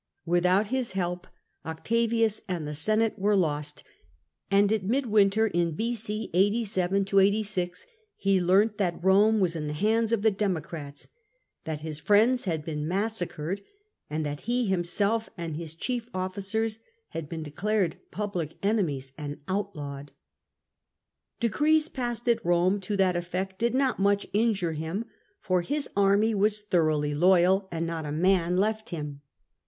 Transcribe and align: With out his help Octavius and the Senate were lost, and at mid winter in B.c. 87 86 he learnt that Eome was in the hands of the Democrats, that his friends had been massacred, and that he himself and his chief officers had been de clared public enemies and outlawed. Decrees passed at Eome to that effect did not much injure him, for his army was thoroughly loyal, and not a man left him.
With 0.25 0.47
out 0.47 0.69
his 0.69 0.93
help 0.93 1.27
Octavius 1.63 2.41
and 2.47 2.67
the 2.67 2.73
Senate 2.73 3.19
were 3.19 3.35
lost, 3.35 3.83
and 4.49 4.71
at 4.71 4.81
mid 4.83 5.05
winter 5.05 5.45
in 5.45 5.75
B.c. 5.75 6.31
87 6.33 7.05
86 7.15 7.85
he 8.15 8.41
learnt 8.41 8.79
that 8.79 8.99
Eome 9.03 9.39
was 9.39 9.55
in 9.55 9.67
the 9.67 9.73
hands 9.75 10.11
of 10.11 10.23
the 10.23 10.31
Democrats, 10.31 11.07
that 11.65 11.81
his 11.81 11.99
friends 11.99 12.45
had 12.45 12.65
been 12.65 12.87
massacred, 12.87 13.61
and 14.09 14.25
that 14.25 14.39
he 14.49 14.65
himself 14.65 15.29
and 15.37 15.55
his 15.55 15.75
chief 15.75 16.09
officers 16.15 16.79
had 17.09 17.29
been 17.29 17.43
de 17.43 17.51
clared 17.51 17.97
public 18.09 18.55
enemies 18.63 19.13
and 19.19 19.39
outlawed. 19.47 20.13
Decrees 21.39 21.89
passed 21.89 22.27
at 22.27 22.41
Eome 22.43 22.81
to 22.81 22.97
that 22.97 23.15
effect 23.15 23.59
did 23.59 23.75
not 23.75 23.99
much 23.99 24.25
injure 24.33 24.73
him, 24.73 25.05
for 25.39 25.61
his 25.61 25.87
army 25.95 26.33
was 26.33 26.63
thoroughly 26.63 27.13
loyal, 27.13 27.67
and 27.71 27.85
not 27.85 28.03
a 28.07 28.11
man 28.11 28.57
left 28.57 28.89
him. 28.89 29.21